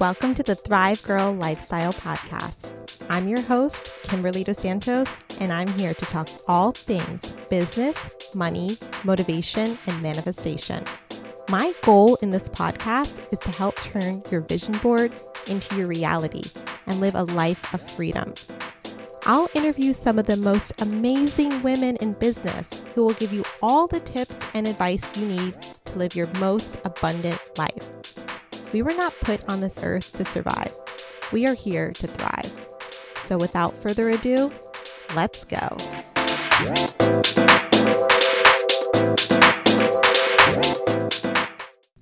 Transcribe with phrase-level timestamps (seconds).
[0.00, 2.72] Welcome to the Thrive Girl Lifestyle Podcast.
[3.10, 7.98] I'm your host, Kimberly Dos Santos, and I'm here to talk all things business,
[8.32, 10.84] money, motivation, and manifestation.
[11.48, 15.10] My goal in this podcast is to help turn your vision board
[15.48, 16.44] into your reality
[16.86, 18.34] and live a life of freedom.
[19.26, 23.88] I'll interview some of the most amazing women in business who will give you all
[23.88, 28.17] the tips and advice you need to live your most abundant life.
[28.72, 30.74] We were not put on this earth to survive.
[31.32, 32.52] We are here to thrive.
[33.24, 34.52] So without further ado,
[35.14, 35.76] let's go.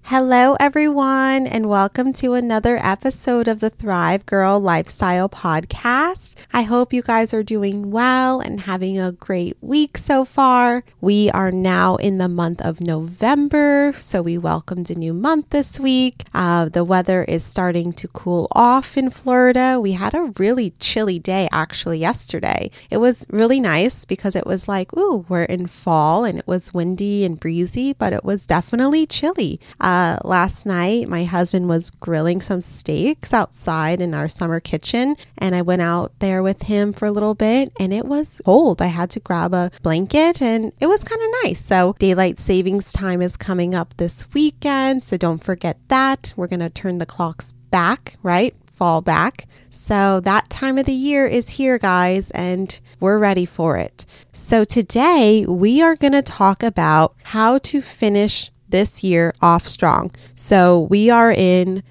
[0.09, 6.37] Hello, everyone, and welcome to another episode of the Thrive Girl Lifestyle Podcast.
[6.53, 10.85] I hope you guys are doing well and having a great week so far.
[11.01, 15.81] We are now in the month of November, so we welcomed a new month this
[15.81, 16.23] week.
[16.33, 19.81] Uh, the weather is starting to cool off in Florida.
[19.83, 22.71] We had a really chilly day actually yesterday.
[22.91, 26.73] It was really nice because it was like, ooh, we're in fall and it was
[26.73, 29.59] windy and breezy, but it was definitely chilly.
[29.81, 35.17] Uh, uh, last night, my husband was grilling some steaks outside in our summer kitchen,
[35.39, 38.83] and I went out there with him for a little bit, and it was cold.
[38.83, 41.65] I had to grab a blanket, and it was kind of nice.
[41.65, 46.35] So, daylight savings time is coming up this weekend, so don't forget that.
[46.37, 48.55] We're going to turn the clocks back, right?
[48.77, 49.47] fall back.
[49.71, 54.05] So that time of the year is here, guys, and we're ready for it.
[54.33, 60.11] So today we are going to talk about how to finish this year off strong.
[60.35, 61.83] So we are in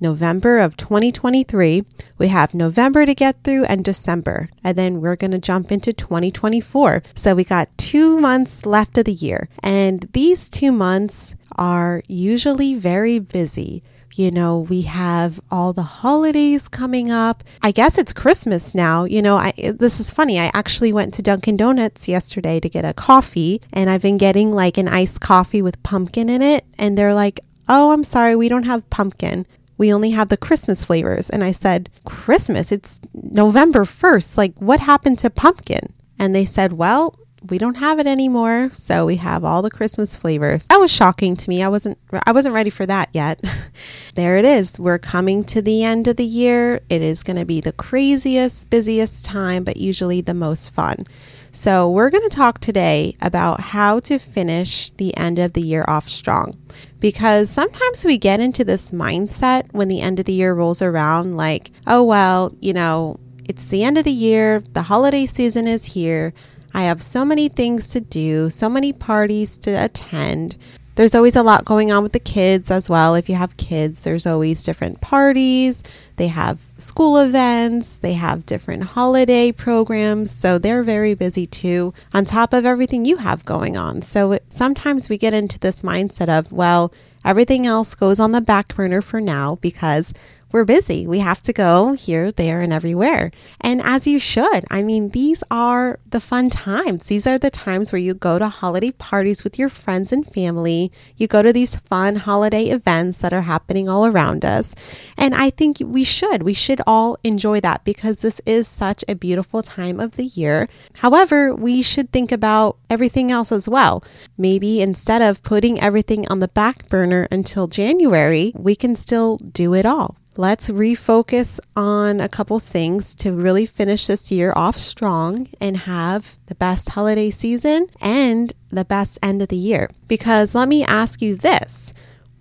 [0.00, 1.84] November of 2023.
[2.18, 5.92] We have November to get through and December, and then we're going to jump into
[5.92, 7.02] 2024.
[7.14, 12.74] So we got two months left of the year, and these two months are usually
[12.74, 13.82] very busy.
[14.20, 17.42] You know, we have all the holidays coming up.
[17.62, 19.04] I guess it's Christmas now.
[19.04, 20.38] You know, I this is funny.
[20.38, 24.52] I actually went to Dunkin' Donuts yesterday to get a coffee, and I've been getting
[24.52, 28.50] like an iced coffee with pumpkin in it, and they're like, "Oh, I'm sorry, we
[28.50, 29.46] don't have pumpkin."
[29.78, 31.30] we only have the Christmas flavors.
[31.30, 32.70] And I said, Christmas?
[32.70, 34.36] It's November 1st.
[34.36, 35.94] Like, what happened to pumpkin?
[36.18, 37.18] And they said, well,
[37.48, 38.70] we don't have it anymore.
[38.72, 40.66] So we have all the Christmas flavors.
[40.66, 41.62] That was shocking to me.
[41.62, 43.42] I wasn't I wasn't ready for that yet.
[44.14, 44.78] there it is.
[44.78, 46.80] We're coming to the end of the year.
[46.88, 51.06] It is going to be the craziest, busiest time, but usually the most fun.
[51.52, 55.84] So, we're going to talk today about how to finish the end of the year
[55.88, 56.56] off strong.
[57.00, 61.36] Because sometimes we get into this mindset when the end of the year rolls around
[61.36, 63.18] like, oh, well, you know,
[63.48, 66.32] it's the end of the year, the holiday season is here.
[66.72, 70.56] I have so many things to do, so many parties to attend.
[70.96, 73.14] There's always a lot going on with the kids as well.
[73.14, 75.82] If you have kids, there's always different parties.
[76.16, 80.30] They have school events, they have different holiday programs.
[80.30, 84.02] So they're very busy too, on top of everything you have going on.
[84.02, 86.92] So it, sometimes we get into this mindset of, well,
[87.24, 90.12] everything else goes on the back burner for now because
[90.52, 91.06] we're busy.
[91.06, 93.30] We have to go here, there, and everywhere.
[93.60, 94.64] And as you should.
[94.70, 97.06] I mean, these are the fun times.
[97.06, 100.90] These are the times where you go to holiday parties with your friends and family.
[101.16, 104.74] You go to these fun holiday events that are happening all around us.
[105.16, 106.42] And I think we should.
[106.42, 110.68] We should all enjoy that because this is such a beautiful time of the year.
[110.96, 114.02] However, we should think about everything else as well.
[114.36, 119.74] Maybe instead of putting everything on the back burner until January, we can still do
[119.74, 125.46] it all let's refocus on a couple things to really finish this year off strong
[125.60, 129.90] and have the best holiday season and the best end of the year.
[130.08, 131.92] Because let me ask you this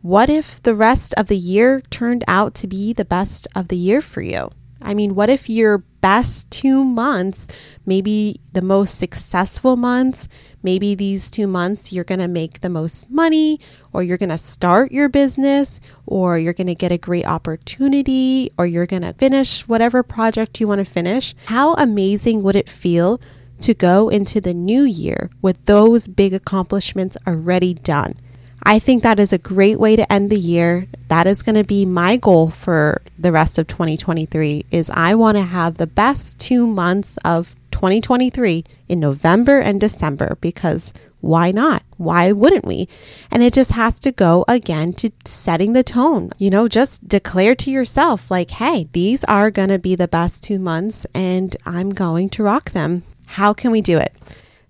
[0.02, 3.76] what if the rest of the year turned out to be the best of the
[3.76, 4.50] year for you?
[4.81, 7.47] I mean, what if your best two months,
[7.85, 10.28] maybe the most successful months,
[10.63, 13.59] maybe these two months you're going to make the most money,
[13.91, 18.51] or you're going to start your business, or you're going to get a great opportunity,
[18.57, 21.36] or you're going to finish whatever project you want to finish.
[21.45, 23.19] How amazing would it feel
[23.62, 28.15] to go into the new year with those big accomplishments already done?
[28.63, 30.88] I think that is a great way to end the year.
[31.07, 35.38] That is going to be my goal for the rest of 2023 is I want
[35.38, 41.83] to have the best 2 months of 2023 in November and December because why not?
[41.97, 42.88] Why wouldn't we?
[43.29, 46.31] And it just has to go again to setting the tone.
[46.38, 50.44] You know, just declare to yourself, like, hey, these are going to be the best
[50.44, 53.03] two months and I'm going to rock them.
[53.27, 54.15] How can we do it?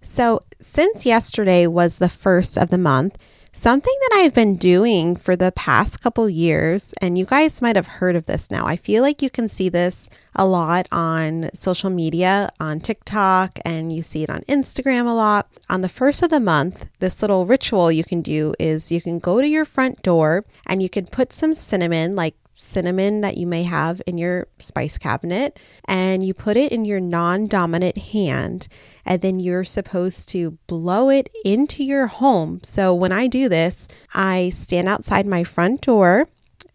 [0.02, 3.18] So, since yesterday was the first of the month,
[3.52, 7.88] Something that I've been doing for the past couple years, and you guys might have
[7.88, 8.68] heard of this now.
[8.68, 13.92] I feel like you can see this a lot on social media, on TikTok, and
[13.92, 15.50] you see it on Instagram a lot.
[15.68, 19.18] On the first of the month, this little ritual you can do is you can
[19.18, 23.48] go to your front door and you can put some cinnamon, like cinnamon that you
[23.48, 28.68] may have in your spice cabinet and you put it in your non dominant hand.
[29.06, 32.60] And then you're supposed to blow it into your home.
[32.64, 36.28] So when I do this, I stand outside my front door.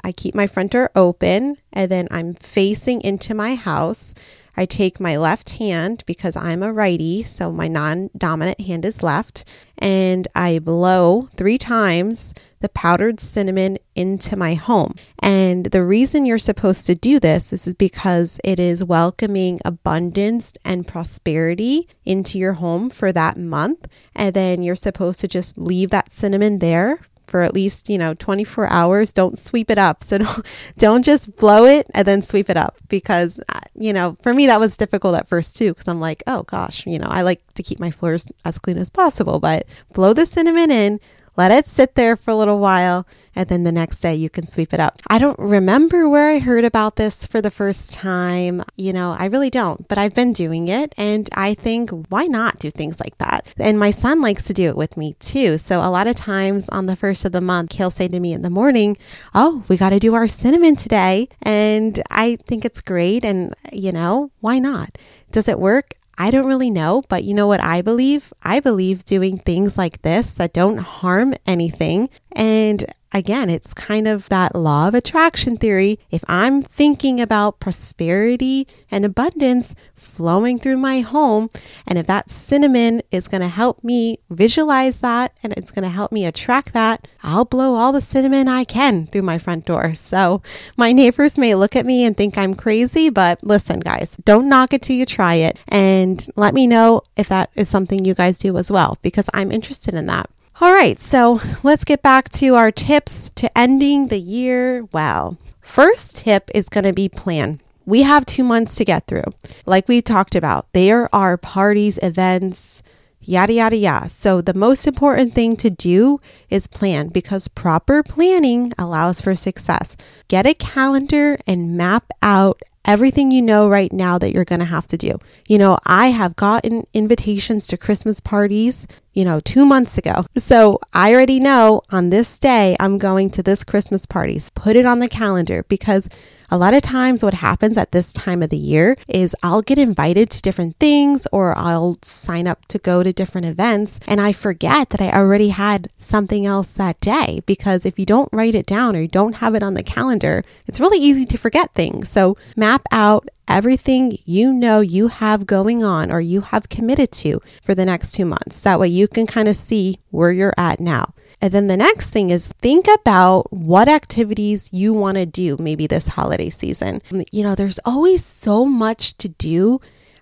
[0.03, 4.15] I keep my front door open and then I'm facing into my house.
[4.57, 9.03] I take my left hand because I'm a righty, so my non dominant hand is
[9.03, 9.45] left,
[9.79, 12.33] and I blow three times
[12.65, 14.95] the powdered cinnamon into my home.
[15.19, 20.89] And the reason you're supposed to do this is because it is welcoming abundance and
[20.89, 23.87] prosperity into your home for that month.
[24.15, 28.15] And then you're supposed to just leave that cinnamon there for at least, you know,
[28.15, 29.13] 24 hours.
[29.13, 30.03] Don't sweep it up.
[30.05, 30.47] So don't,
[30.79, 34.47] don't just blow it and then sweep it up because, uh, you know, for me,
[34.47, 37.43] that was difficult at first too because I'm like, oh gosh, you know, I like
[37.55, 41.01] to keep my floors as clean as possible, but blow the cinnamon in,
[41.37, 44.47] let it sit there for a little while, and then the next day you can
[44.47, 45.01] sweep it up.
[45.09, 48.63] I don't remember where I heard about this for the first time.
[48.77, 52.59] You know, I really don't, but I've been doing it, and I think why not
[52.59, 53.47] do things like that?
[53.59, 55.59] And my son likes to do it with me too.
[55.59, 58.33] So a lot of times on the first of the month, he'll say to me
[58.33, 58.97] in the morning,
[59.35, 61.29] Oh, we got to do our cinnamon today.
[61.43, 63.25] And I think it's great.
[63.25, 64.97] And, you know, why not?
[65.33, 65.95] Does it work?
[66.17, 68.33] I don't really know, but you know what I believe?
[68.43, 72.85] I believe doing things like this that don't harm anything and
[73.15, 76.01] again, it's kind of that law of attraction theory.
[76.11, 81.49] If I'm thinking about prosperity and abundance flowing through my home,
[81.87, 85.89] and if that cinnamon is going to help me visualize that and it's going to
[85.89, 89.95] help me attract that, I'll blow all the cinnamon I can through my front door.
[89.95, 90.43] So
[90.77, 94.73] my neighbors may look at me and think I'm crazy, but listen, guys, don't knock
[94.73, 95.57] it till you try it.
[95.69, 99.53] And let me know if that is something you guys do as well, because I'm
[99.53, 100.29] interested in that.
[100.61, 105.37] All right, so let's get back to our tips to ending the year well.
[105.61, 107.61] First tip is going to be plan.
[107.85, 109.25] We have two months to get through.
[109.67, 112.85] Like we talked about, there are parties, events,
[113.21, 114.09] yada, yada, yada.
[114.09, 119.97] So the most important thing to do is plan because proper planning allows for success.
[120.29, 124.65] Get a calendar and map out everything you know right now that you're going to
[124.65, 125.19] have to do.
[125.49, 130.27] You know, I have gotten invitations to Christmas parties, you know, two months ago.
[130.37, 134.51] So I already know on this day, I'm going to this Christmas parties.
[134.51, 136.09] Put it on the calendar because
[136.55, 139.77] a lot of times, what happens at this time of the year is I'll get
[139.77, 144.33] invited to different things or I'll sign up to go to different events and I
[144.33, 148.67] forget that I already had something else that day because if you don't write it
[148.67, 152.09] down or you don't have it on the calendar, it's really easy to forget things.
[152.09, 157.41] So map out everything you know you have going on or you have committed to
[157.65, 158.61] for the next two months.
[158.61, 161.15] That way you can kind of see where you're at now.
[161.45, 165.87] And then the next thing is think about what activities you want to do maybe
[165.87, 167.03] this holiday season.
[167.33, 169.79] You know, there's always so much to do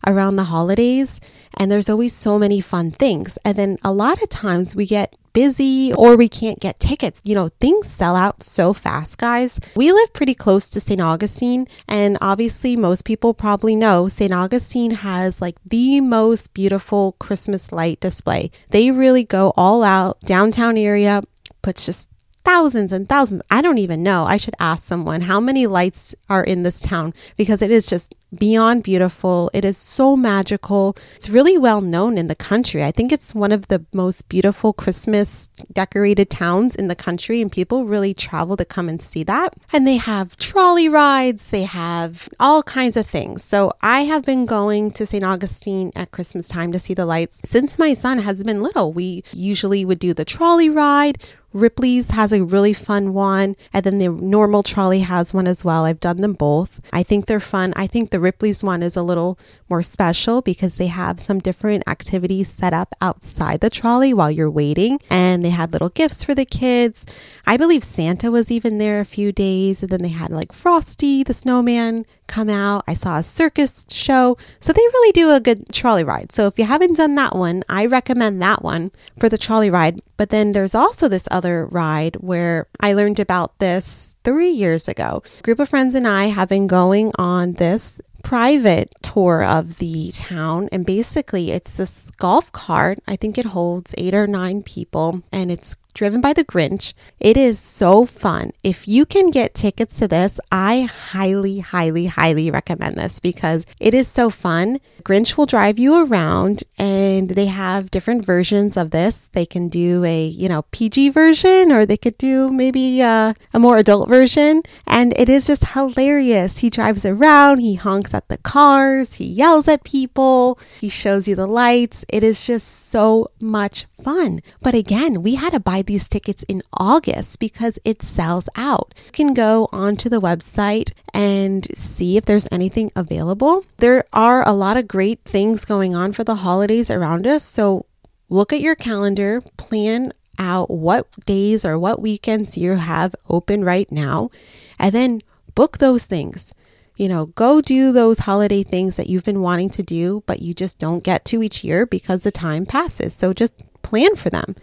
[0.06, 1.20] around the holidays,
[1.54, 3.38] and there's always so many fun things.
[3.44, 7.22] And then a lot of times we get busy or we can't get tickets.
[7.24, 9.58] You know, things sell out so fast, guys.
[9.74, 11.00] We live pretty close to St.
[11.00, 14.32] Augustine, and obviously, most people probably know St.
[14.32, 18.50] Augustine has like the most beautiful Christmas light display.
[18.70, 21.22] They really go all out, downtown area,
[21.62, 22.08] puts just
[22.44, 23.42] thousands and thousands.
[23.50, 24.24] I don't even know.
[24.24, 28.14] I should ask someone how many lights are in this town because it is just
[28.34, 29.50] beyond beautiful.
[29.52, 30.96] It is so magical.
[31.16, 32.82] It's really well known in the country.
[32.82, 37.52] I think it's one of the most beautiful Christmas decorated towns in the country, and
[37.52, 39.54] people really travel to come and see that.
[39.72, 43.44] And they have trolley rides, they have all kinds of things.
[43.44, 45.24] So I have been going to St.
[45.24, 48.92] Augustine at Christmas time to see the lights since my son has been little.
[48.92, 51.18] We usually would do the trolley ride.
[51.52, 55.84] Ripley's has a really fun one, and then the normal trolley has one as well.
[55.84, 56.80] I've done them both.
[56.92, 57.72] I think they're fun.
[57.76, 61.84] I think the Ripley's one is a little more special because they have some different
[61.86, 66.34] activities set up outside the trolley while you're waiting, and they had little gifts for
[66.34, 67.06] the kids.
[67.46, 71.22] I believe Santa was even there a few days, and then they had like Frosty
[71.22, 72.84] the snowman come out.
[72.88, 74.38] I saw a circus show.
[74.58, 76.32] So they really do a good trolley ride.
[76.32, 80.00] So if you haven't done that one, I recommend that one for the trolley ride.
[80.16, 85.22] But then there's also this other ride where I learned about this three years ago.
[85.38, 90.12] A group of friends and I have been going on this private tour of the
[90.12, 90.68] town.
[90.70, 93.00] And basically, it's this golf cart.
[93.06, 96.94] I think it holds eight or nine people, and it's Driven by the Grinch.
[97.20, 98.52] It is so fun.
[98.64, 103.92] If you can get tickets to this, I highly, highly, highly recommend this because it
[103.92, 104.80] is so fun.
[105.02, 109.28] Grinch will drive you around and they have different versions of this.
[109.32, 113.34] They can do a, you know, PG version or they could do maybe a, uh,
[113.52, 114.62] a more adult version.
[114.86, 116.58] And it is just hilarious.
[116.58, 121.34] He drives around, he honks at the cars, he yells at people, he shows you
[121.34, 122.04] the lights.
[122.08, 124.40] It is just so much fun.
[124.60, 128.94] But again, we had to these tickets in August because it sells out.
[129.06, 133.64] You can go onto the website and see if there's anything available.
[133.78, 137.44] There are a lot of great things going on for the holidays around us.
[137.44, 137.86] So
[138.28, 143.90] look at your calendar, plan out what days or what weekends you have open right
[143.92, 144.30] now,
[144.78, 145.22] and then
[145.54, 146.54] book those things.
[146.96, 150.54] You know, go do those holiday things that you've been wanting to do, but you
[150.54, 153.14] just don't get to each year because the time passes.
[153.14, 154.56] So just plan for them.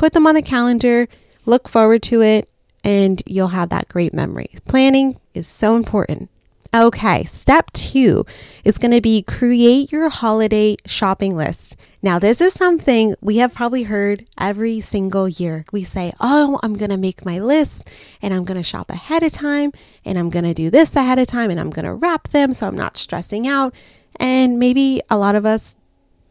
[0.00, 1.08] Put them on the calendar,
[1.44, 2.48] look forward to it,
[2.82, 4.48] and you'll have that great memory.
[4.66, 6.30] Planning is so important.
[6.72, 8.24] Okay, step two
[8.64, 11.76] is going to be create your holiday shopping list.
[12.00, 15.66] Now, this is something we have probably heard every single year.
[15.70, 17.86] We say, Oh, I'm going to make my list
[18.22, 19.70] and I'm going to shop ahead of time
[20.02, 22.54] and I'm going to do this ahead of time and I'm going to wrap them
[22.54, 23.74] so I'm not stressing out.
[24.16, 25.76] And maybe a lot of us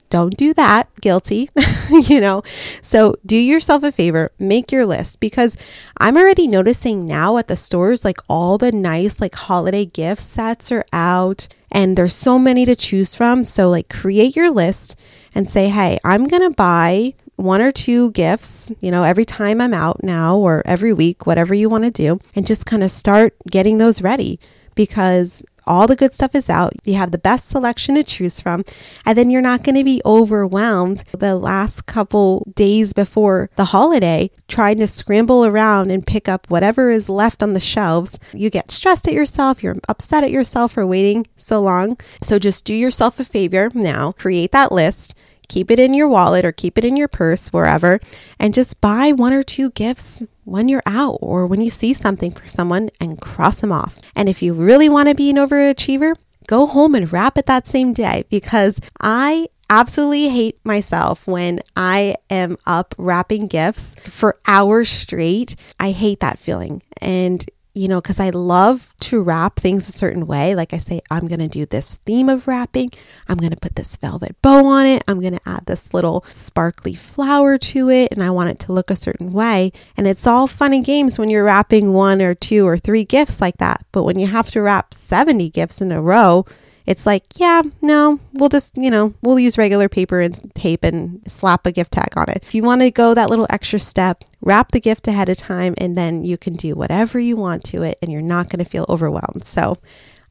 [0.10, 0.89] don't do that.
[1.01, 1.50] Guilty,
[1.89, 2.44] you know.
[2.82, 5.58] So do yourself a favor, make your list because
[5.98, 10.72] I'm already noticing now at the stores, like all the nice, like holiday gift sets
[10.72, 13.44] are out and there's so many to choose from.
[13.44, 14.96] So, like, create your list
[15.36, 19.62] and say, hey, I'm going to buy one or two gifts, you know, every time
[19.62, 22.92] I'm out now or every week, whatever you want to do, and just kind of
[22.92, 24.39] start getting those ready
[24.75, 26.74] because all the good stuff is out.
[26.84, 28.66] You have the best selection to choose from.
[29.06, 34.32] And then you're not going to be overwhelmed the last couple days before the holiday
[34.48, 38.18] trying to scramble around and pick up whatever is left on the shelves.
[38.34, 39.62] You get stressed at yourself.
[39.62, 41.98] You're upset at yourself for waiting so long.
[42.24, 45.14] So just do yourself a favor now, create that list
[45.50, 48.00] keep it in your wallet or keep it in your purse, wherever,
[48.39, 52.32] and just buy one or two gifts when you're out or when you see something
[52.32, 53.98] for someone and cross them off.
[54.15, 56.15] And if you really want to be an overachiever,
[56.48, 62.15] go home and wrap it that same day because I absolutely hate myself when I
[62.29, 65.56] am up wrapping gifts for hours straight.
[65.79, 66.82] I hate that feeling.
[67.01, 70.56] And you know, because I love to wrap things a certain way.
[70.56, 72.92] Like I say, I'm going to do this theme of wrapping.
[73.28, 75.04] I'm going to put this velvet bow on it.
[75.08, 78.12] I'm going to add this little sparkly flower to it.
[78.12, 79.72] And I want it to look a certain way.
[79.96, 83.40] And it's all fun and games when you're wrapping one or two or three gifts
[83.40, 83.86] like that.
[83.92, 86.46] But when you have to wrap 70 gifts in a row,
[86.86, 91.22] it's like, yeah, no, we'll just, you know, we'll use regular paper and tape and
[91.28, 92.40] slap a gift tag on it.
[92.42, 95.76] If you want to go that little extra step, wrap the gift ahead of time
[95.78, 98.70] and then you can do whatever you want to it and you're not going to
[98.70, 99.44] feel overwhelmed.
[99.44, 99.78] So,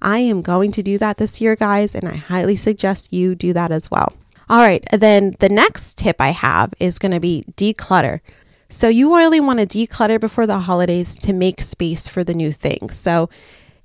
[0.01, 3.53] I am going to do that this year, guys, and I highly suggest you do
[3.53, 4.13] that as well.
[4.49, 8.21] All right, then the next tip I have is going to be declutter.
[8.71, 12.53] So, you really want to declutter before the holidays to make space for the new
[12.53, 12.97] things.
[12.97, 13.29] So,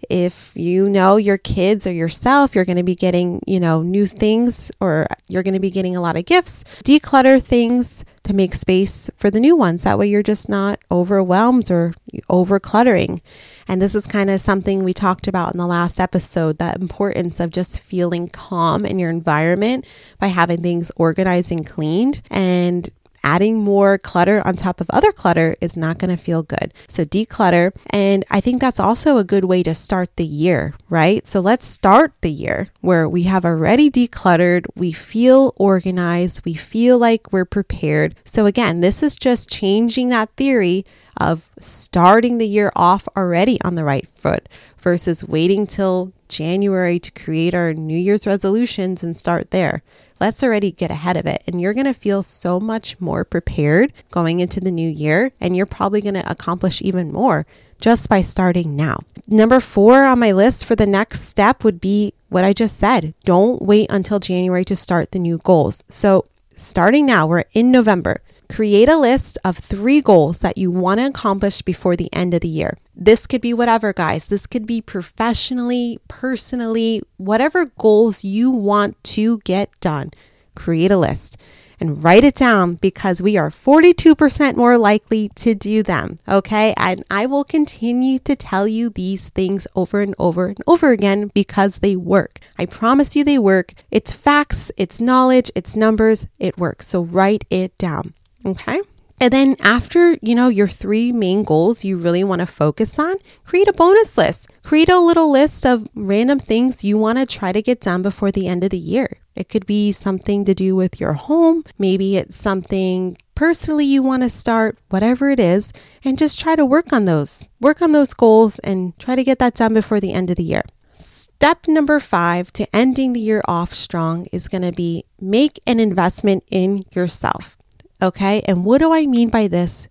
[0.10, 4.06] if you know your kids or yourself, you're going to be getting, you know, new
[4.06, 8.54] things or you're going to be getting a lot of gifts, declutter things to make
[8.54, 9.84] space for the new ones.
[9.84, 11.94] That way you're just not overwhelmed or
[12.30, 13.22] over cluttering.
[13.68, 17.40] And this is kind of something we talked about in the last episode that importance
[17.40, 19.86] of just feeling calm in your environment
[20.20, 22.22] by having things organized and cleaned.
[22.30, 22.90] And
[23.24, 26.74] adding more clutter on top of other clutter is not going to feel good.
[26.88, 27.72] So declutter.
[27.90, 31.28] And I think that's also a good way to start the year, right?
[31.28, 36.98] So let's start the year where we have already decluttered, we feel organized, we feel
[36.98, 38.16] like we're prepared.
[38.26, 40.86] So again, this is just changing that theory
[41.18, 44.50] of starting the year off already on the right foot
[44.84, 49.82] versus waiting till January to create our New Year's resolutions and start there.
[50.20, 51.42] Let's already get ahead of it.
[51.48, 55.32] And you're going to feel so much more prepared going into the new year.
[55.40, 57.46] And you're probably going to accomplish even more
[57.82, 59.00] just by starting now.
[59.28, 63.14] Number four on my list for the next step would be what I just said.
[63.24, 65.84] Don't wait until January to start the new goals.
[65.90, 66.26] So,
[66.56, 68.22] starting now, we're in November.
[68.54, 72.42] Create a list of three goals that you want to accomplish before the end of
[72.42, 72.78] the year.
[72.96, 74.30] This could be whatever, guys.
[74.30, 80.12] This could be professionally, personally, whatever goals you want to get done.
[80.54, 81.36] Create a list
[81.80, 86.20] and write it down because we are 42% more likely to do them.
[86.30, 86.76] Okay.
[86.78, 91.32] And I will continue to tell you these things over and over and over again
[91.34, 92.40] because they work.
[92.60, 93.74] I promise you they work.
[93.90, 96.86] It's facts, it's knowledge, it's numbers, it works.
[96.90, 98.14] So write it down.
[98.46, 98.82] Okay.
[99.20, 103.16] And then after, you know, your three main goals you really want to focus on,
[103.46, 104.50] create a bonus list.
[104.64, 108.32] Create a little list of random things you want to try to get done before
[108.32, 109.20] the end of the year.
[109.36, 111.64] It could be something to do with your home.
[111.78, 115.72] Maybe it's something personally you want to start, whatever it is,
[116.04, 117.48] and just try to work on those.
[117.60, 120.44] Work on those goals and try to get that done before the end of the
[120.44, 120.64] year.
[120.96, 125.80] Step number five to ending the year off strong is going to be make an
[125.80, 127.58] investment in yourself.
[128.04, 128.42] Okay.
[128.42, 129.88] And what do I mean by this?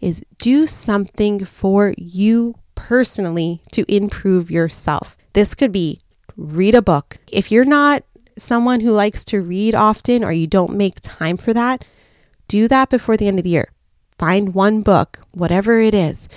[0.00, 5.16] Is do something for you personally to improve yourself.
[5.32, 5.98] This could be
[6.36, 7.16] read a book.
[7.32, 8.04] If you're not
[8.36, 11.84] someone who likes to read often or you don't make time for that,
[12.48, 13.70] do that before the end of the year.
[14.18, 16.28] Find one book, whatever it is,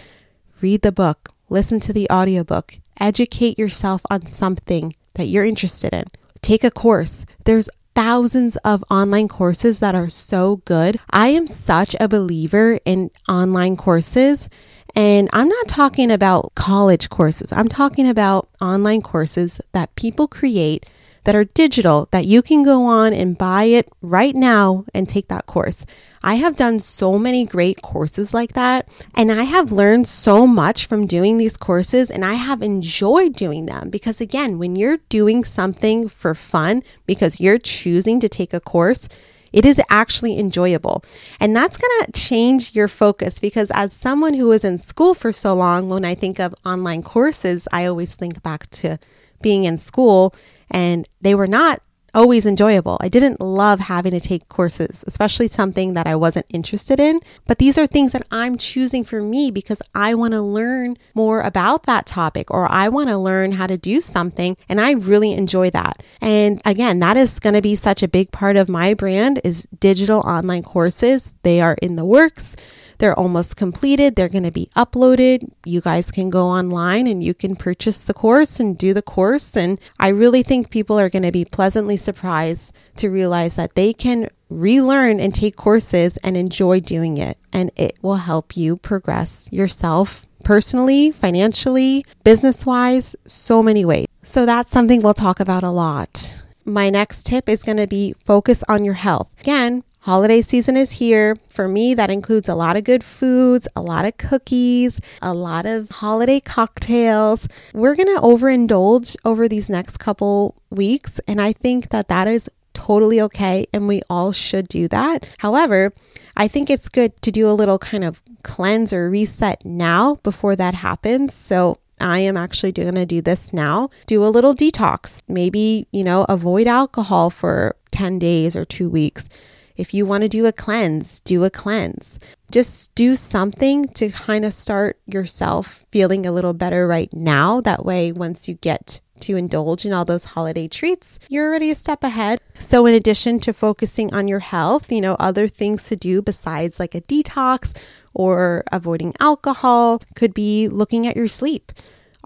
[0.62, 6.06] read the book, listen to the audiobook, educate yourself on something that you're interested in.
[6.42, 7.26] Take a course.
[7.46, 11.00] There's thousands of online courses that are so good.
[11.10, 14.50] I am such a believer in online courses.
[14.96, 20.86] And I'm not talking about college courses, I'm talking about online courses that people create
[21.24, 25.28] that are digital that you can go on and buy it right now and take
[25.30, 25.84] that course.
[26.28, 30.86] I have done so many great courses like that, and I have learned so much
[30.86, 35.46] from doing these courses, and I have enjoyed doing them because, again, when you're doing
[35.46, 39.08] something for fun because you're choosing to take a course,
[39.54, 41.02] it is actually enjoyable.
[41.40, 45.32] And that's going to change your focus because, as someone who was in school for
[45.32, 49.00] so long, when I think of online courses, I always think back to
[49.42, 50.36] being in school
[50.70, 51.82] and they were not
[52.18, 52.98] always enjoyable.
[53.00, 57.20] I didn't love having to take courses, especially something that I wasn't interested in.
[57.46, 61.42] But these are things that I'm choosing for me because I want to learn more
[61.42, 65.34] about that topic or I want to learn how to do something and I really
[65.34, 66.02] enjoy that.
[66.20, 69.68] And again, that is going to be such a big part of my brand is
[69.80, 71.36] digital online courses.
[71.44, 72.56] They are in the works.
[72.98, 74.16] They're almost completed.
[74.16, 75.52] They're going to be uploaded.
[75.66, 79.56] You guys can go online and you can purchase the course and do the course.
[79.56, 83.94] And I really think people are going to be pleasantly surprised to realize that they
[83.94, 87.38] can relearn and take courses and enjoy doing it.
[87.52, 94.08] And it will help you progress yourself personally, financially, business wise, so many ways.
[94.24, 96.44] So that's something we'll talk about a lot.
[96.66, 99.30] My next tip is going to be focus on your health.
[99.40, 101.36] Again, Holiday season is here.
[101.50, 105.66] For me, that includes a lot of good foods, a lot of cookies, a lot
[105.66, 107.46] of holiday cocktails.
[107.74, 112.50] We're going to overindulge over these next couple weeks, and I think that that is
[112.74, 115.28] totally okay, and we all should do that.
[115.40, 115.92] However,
[116.38, 120.56] I think it's good to do a little kind of cleanse or reset now before
[120.56, 121.34] that happens.
[121.34, 123.90] So I am actually going to do this now.
[124.06, 125.22] Do a little detox.
[125.28, 129.28] Maybe, you know, avoid alcohol for 10 days or two weeks.
[129.78, 132.18] If you want to do a cleanse, do a cleanse.
[132.52, 137.62] Just do something to kind of start yourself feeling a little better right now.
[137.62, 141.76] That way, once you get to indulge in all those holiday treats, you're already a
[141.76, 142.40] step ahead.
[142.58, 146.80] So, in addition to focusing on your health, you know, other things to do besides
[146.80, 147.80] like a detox
[148.16, 151.72] or avoiding alcohol could be looking at your sleep.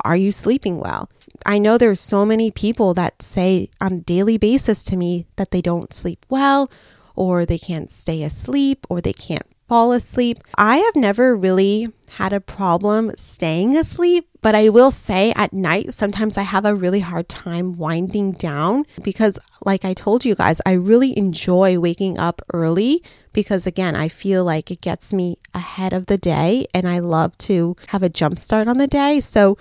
[0.05, 1.09] Are you sleeping well?
[1.45, 5.51] I know there's so many people that say on a daily basis to me that
[5.51, 6.71] they don't sleep well
[7.15, 10.37] or they can't stay asleep or they can't fall asleep.
[10.57, 15.93] I have never really had a problem staying asleep, but I will say at night,
[15.93, 20.59] sometimes I have a really hard time winding down because, like I told you guys,
[20.65, 25.93] I really enjoy waking up early because, again, I feel like it gets me ahead
[25.93, 29.21] of the day and I love to have a jump start on the day.
[29.21, 29.57] So,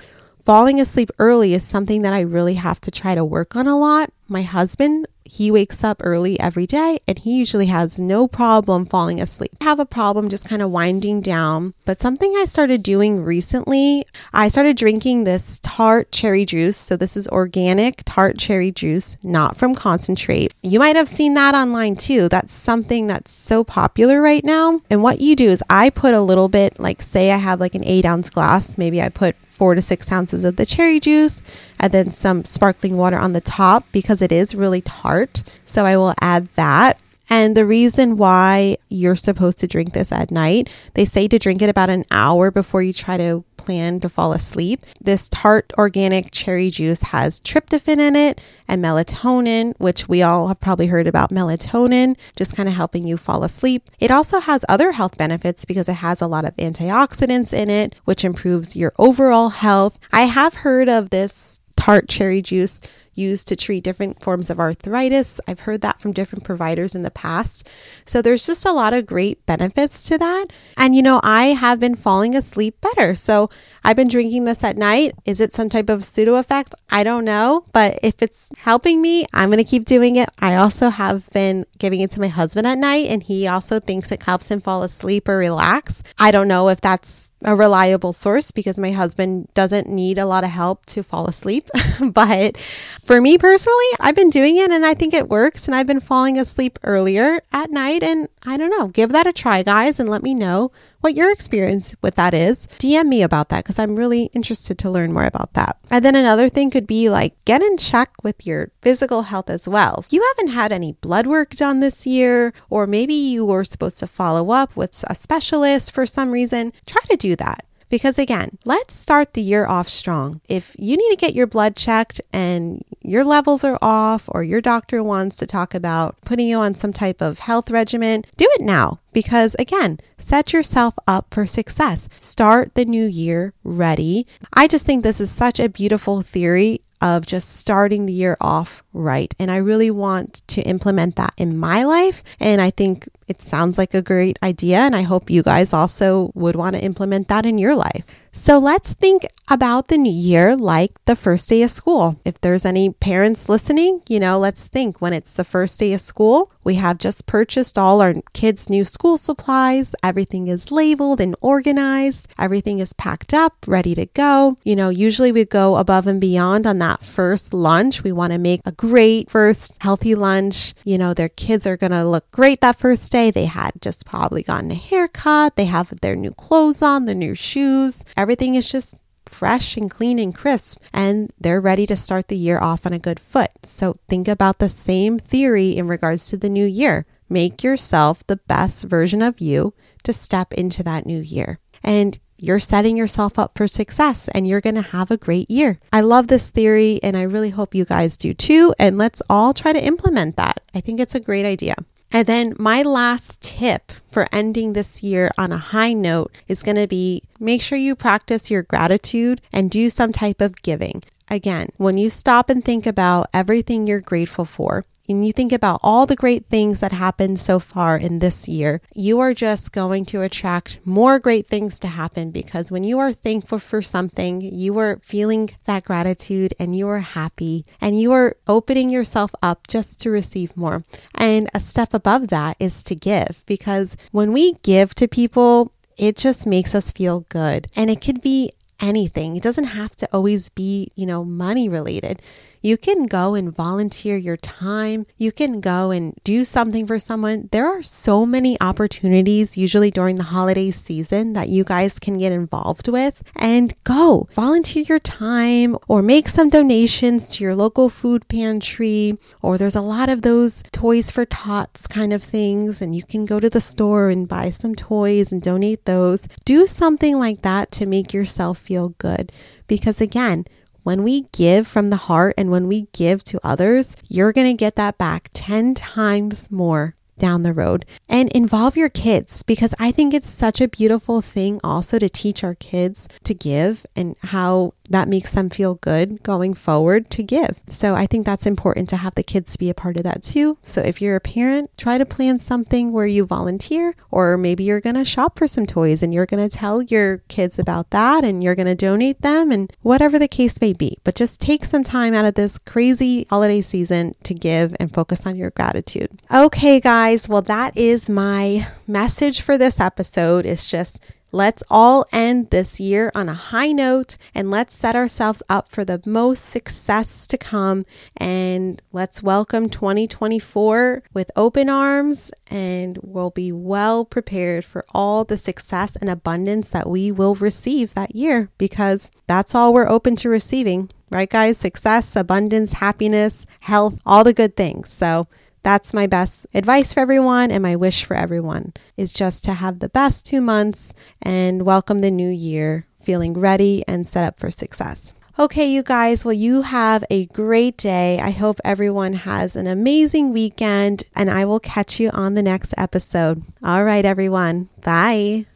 [0.50, 3.78] falling asleep early is something that I really have to try to work on a
[3.78, 4.12] lot.
[4.26, 9.20] My husband he wakes up early every day and he usually has no problem falling
[9.20, 9.52] asleep.
[9.60, 14.04] I have a problem just kind of winding down, but something I started doing recently,
[14.32, 16.76] I started drinking this tart cherry juice.
[16.76, 20.52] So this is organic tart cherry juice, not from concentrate.
[20.64, 22.28] You might have seen that online too.
[22.28, 24.80] That's something that's so popular right now.
[24.90, 27.76] And what you do is I put a little bit, like say I have like
[27.76, 31.42] an eight ounce glass, maybe I put four to six ounces of the cherry juice
[31.78, 35.42] and then some sparkling water on the top because it is really tart.
[35.66, 36.98] So I will add that.
[37.30, 41.62] And the reason why you're supposed to drink this at night, they say to drink
[41.62, 44.84] it about an hour before you try to plan to fall asleep.
[45.00, 50.60] This tart organic cherry juice has tryptophan in it and melatonin, which we all have
[50.60, 53.88] probably heard about melatonin, just kind of helping you fall asleep.
[54.00, 57.94] It also has other health benefits because it has a lot of antioxidants in it,
[58.06, 59.98] which improves your overall health.
[60.10, 62.80] I have heard of this tart cherry juice
[63.14, 65.40] used to treat different forms of arthritis.
[65.46, 67.68] I've heard that from different providers in the past.
[68.04, 70.46] So there's just a lot of great benefits to that.
[70.76, 73.14] And you know, I have been falling asleep better.
[73.14, 73.50] So
[73.84, 75.14] I've been drinking this at night.
[75.24, 76.74] Is it some type of pseudo effect?
[76.90, 77.64] I don't know.
[77.72, 80.28] But if it's helping me, I'm going to keep doing it.
[80.38, 84.12] I also have been giving it to my husband at night, and he also thinks
[84.12, 86.02] it helps him fall asleep or relax.
[86.18, 90.44] I don't know if that's a reliable source because my husband doesn't need a lot
[90.44, 91.70] of help to fall asleep.
[92.12, 92.56] but
[93.02, 95.66] for me personally, I've been doing it and I think it works.
[95.66, 98.02] And I've been falling asleep earlier at night.
[98.02, 101.32] And I don't know, give that a try, guys, and let me know what your
[101.32, 102.66] experience with that is.
[102.78, 105.78] DM me about that because I'm really interested to learn more about that.
[105.90, 109.68] And then another thing could be like get in check with your physical health as
[109.68, 110.04] well.
[110.10, 114.06] You haven't had any blood work done this year, or maybe you were supposed to
[114.06, 117.64] follow up with a specialist for some reason, try to do that.
[117.90, 120.40] Because again, let's start the year off strong.
[120.48, 124.60] If you need to get your blood checked and your levels are off, or your
[124.60, 128.60] doctor wants to talk about putting you on some type of health regimen, do it
[128.60, 129.00] now.
[129.12, 132.08] Because again, set yourself up for success.
[132.16, 134.26] Start the new year ready.
[134.52, 138.84] I just think this is such a beautiful theory of just starting the year off
[138.92, 139.34] right.
[139.38, 142.22] And I really want to implement that in my life.
[142.38, 144.78] And I think it sounds like a great idea.
[144.78, 148.04] And I hope you guys also would want to implement that in your life.
[148.32, 152.20] So let's think about the new year like the first day of school.
[152.24, 156.00] If there's any parents listening, you know, let's think when it's the first day of
[156.00, 159.96] school, we have just purchased all our kids' new school supplies.
[160.02, 162.28] Everything is labeled and organized.
[162.38, 164.58] Everything is packed up, ready to go.
[164.62, 168.04] You know, usually we go above and beyond on that first lunch.
[168.04, 170.74] We want to make a great first healthy lunch.
[170.84, 173.19] You know, their kids are going to look great that first day.
[173.28, 175.56] They had just probably gotten a haircut.
[175.56, 178.06] They have their new clothes on, their new shoes.
[178.16, 182.58] Everything is just fresh and clean and crisp, and they're ready to start the year
[182.58, 183.50] off on a good foot.
[183.62, 187.04] So think about the same theory in regards to the new year.
[187.28, 191.58] Make yourself the best version of you to step into that new year.
[191.84, 195.78] And you're setting yourself up for success and you're going to have a great year.
[195.92, 198.74] I love this theory and I really hope you guys do too.
[198.78, 200.62] And let's all try to implement that.
[200.74, 201.74] I think it's a great idea.
[202.12, 206.76] And then my last tip for ending this year on a high note is going
[206.76, 211.02] to be make sure you practice your gratitude and do some type of giving.
[211.28, 215.80] Again, when you stop and think about everything you're grateful for, and you think about
[215.82, 220.04] all the great things that happened so far in this year, you are just going
[220.06, 224.78] to attract more great things to happen because when you are thankful for something, you
[224.78, 229.98] are feeling that gratitude and you are happy and you are opening yourself up just
[230.00, 230.84] to receive more.
[231.14, 236.16] And a step above that is to give because when we give to people, it
[236.16, 237.66] just makes us feel good.
[237.74, 239.36] And it could be anything.
[239.36, 242.22] It doesn't have to always be, you know, money related.
[242.62, 245.06] You can go and volunteer your time.
[245.16, 247.48] You can go and do something for someone.
[247.52, 252.32] There are so many opportunities, usually during the holiday season, that you guys can get
[252.32, 258.28] involved with and go volunteer your time or make some donations to your local food
[258.28, 259.16] pantry.
[259.40, 263.24] Or there's a lot of those toys for tots kind of things, and you can
[263.24, 266.28] go to the store and buy some toys and donate those.
[266.44, 269.32] Do something like that to make yourself feel good.
[269.66, 270.46] Because again,
[270.82, 274.54] when we give from the heart and when we give to others, you're going to
[274.54, 277.84] get that back 10 times more down the road.
[278.08, 282.42] And involve your kids because I think it's such a beautiful thing also to teach
[282.42, 287.60] our kids to give and how that makes them feel good going forward to give.
[287.68, 290.58] So I think that's important to have the kids be a part of that too.
[290.62, 294.80] So if you're a parent, try to plan something where you volunteer, or maybe you're
[294.80, 298.24] going to shop for some toys and you're going to tell your kids about that
[298.24, 300.98] and you're going to donate them and whatever the case may be.
[301.04, 305.24] But just take some time out of this crazy holiday season to give and focus
[305.24, 306.20] on your gratitude.
[306.32, 307.28] Okay, guys.
[307.28, 310.46] Well, that is my message for this episode.
[310.46, 311.00] It's just
[311.32, 315.84] Let's all end this year on a high note and let's set ourselves up for
[315.84, 317.86] the most success to come.
[318.16, 325.38] And let's welcome 2024 with open arms and we'll be well prepared for all the
[325.38, 330.28] success and abundance that we will receive that year because that's all we're open to
[330.28, 331.58] receiving, right, guys?
[331.58, 334.90] Success, abundance, happiness, health, all the good things.
[334.90, 335.28] So,
[335.62, 339.78] that's my best advice for everyone and my wish for everyone is just to have
[339.78, 344.50] the best two months and welcome the new year feeling ready and set up for
[344.50, 345.12] success.
[345.38, 348.20] Okay, you guys, well, you have a great day.
[348.20, 352.74] I hope everyone has an amazing weekend, and I will catch you on the next
[352.76, 353.42] episode.
[353.62, 354.68] All right, everyone.
[354.82, 355.46] Bye.